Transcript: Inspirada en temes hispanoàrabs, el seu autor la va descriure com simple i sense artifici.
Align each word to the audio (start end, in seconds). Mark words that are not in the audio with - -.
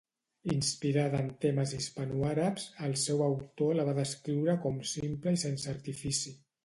Inspirada 0.51 1.17
en 1.23 1.27
temes 1.43 1.73
hispanoàrabs, 1.79 2.65
el 2.87 2.95
seu 3.03 3.23
autor 3.29 3.77
la 3.81 3.85
va 3.91 3.95
descriure 4.01 4.57
com 4.65 4.81
simple 4.97 5.35
i 5.37 5.43
sense 5.47 5.73
artifici. 5.77 6.35